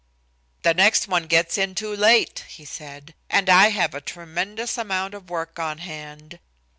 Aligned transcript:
"The 0.63 0.73
next 0.73 1.07
one 1.07 1.27
gets 1.27 1.59
in 1.59 1.75
too 1.75 1.95
late," 1.95 2.43
he 2.49 2.65
said, 2.65 3.13
"and 3.29 3.47
I 3.51 3.67
have 3.69 3.93
a 3.93 4.01
tremendous 4.01 4.75
amount 4.75 5.13
of 5.13 5.29
work 5.29 5.59
on 5.59 5.77
hand." 5.77 6.39